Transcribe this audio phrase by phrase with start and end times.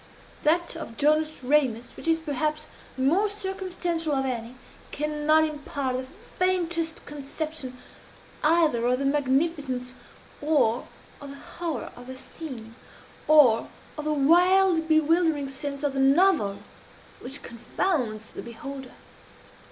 [0.41, 2.65] That of Jonas Ramus, which is perhaps
[2.95, 4.55] the most circumstantial of any,
[4.91, 6.05] cannot impart the
[6.39, 7.77] faintest conception
[8.43, 9.93] either of the magnificence
[10.41, 10.87] or
[11.21, 12.73] of the horror of the scene
[13.27, 16.57] or of the wild bewildering sense of the novel
[17.19, 18.93] which confounds the beholder.